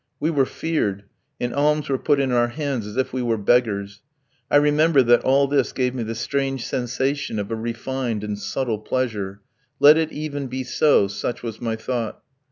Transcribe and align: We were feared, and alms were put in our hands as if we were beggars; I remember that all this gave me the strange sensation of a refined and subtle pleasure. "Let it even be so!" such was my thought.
We 0.19 0.31
were 0.31 0.47
feared, 0.47 1.03
and 1.39 1.53
alms 1.53 1.87
were 1.87 1.99
put 1.99 2.19
in 2.19 2.31
our 2.31 2.47
hands 2.47 2.87
as 2.87 2.97
if 2.97 3.13
we 3.13 3.21
were 3.21 3.37
beggars; 3.37 4.01
I 4.49 4.55
remember 4.55 5.03
that 5.03 5.21
all 5.21 5.45
this 5.47 5.71
gave 5.73 5.93
me 5.93 6.01
the 6.01 6.15
strange 6.15 6.65
sensation 6.65 7.37
of 7.37 7.51
a 7.51 7.55
refined 7.55 8.23
and 8.23 8.35
subtle 8.39 8.79
pleasure. 8.79 9.41
"Let 9.79 9.97
it 9.97 10.11
even 10.11 10.47
be 10.47 10.63
so!" 10.63 11.07
such 11.07 11.43
was 11.43 11.61
my 11.61 11.75
thought. 11.75 12.23